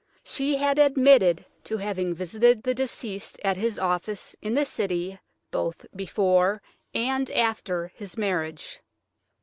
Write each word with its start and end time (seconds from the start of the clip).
She 0.23 0.55
had 0.55 0.79
admitted 0.79 1.45
to 1.65 1.77
having 1.77 2.15
visited 2.15 2.63
the 2.63 2.73
deceased 2.73 3.39
at 3.45 3.55
his 3.55 3.77
office 3.77 4.35
in 4.41 4.55
the 4.55 4.65
City, 4.65 5.19
both 5.51 5.85
before 5.95 6.59
and 6.91 7.29
after 7.29 7.91
his 7.93 8.17
marriage. 8.17 8.81